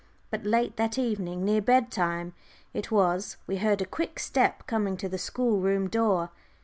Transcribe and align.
But 0.31 0.43
late 0.47 0.77
that 0.77 0.97
evening 0.97 1.45
near 1.45 1.61
bed 1.61 1.91
time 1.91 2.33
it 2.73 2.89
was 2.89 3.37
we 3.45 3.57
heard 3.57 3.81
a 3.81 3.85
quick 3.85 4.17
step 4.17 4.65
coming 4.65 4.97
to 4.97 5.07
the 5.07 5.19
schoolroom 5.19 5.87
door. 5.89 6.31